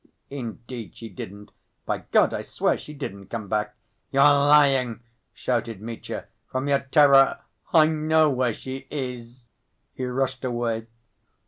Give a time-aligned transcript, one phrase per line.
[0.31, 1.51] "Indeed she didn't.
[1.85, 3.75] By God I swear she didn't come back."
[4.09, 6.25] "You're lying!" shouted Mitya.
[6.47, 9.51] "From your terror I know where she is."
[9.93, 10.87] He rushed away.